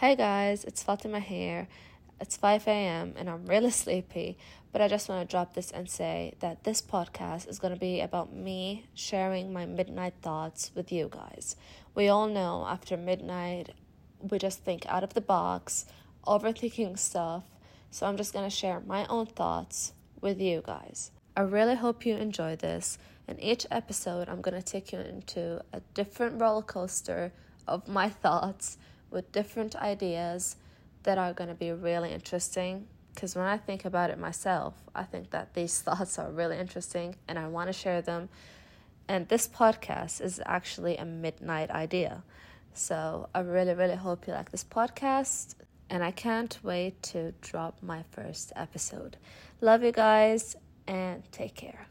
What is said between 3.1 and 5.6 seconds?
and I'm really sleepy, but I just want to drop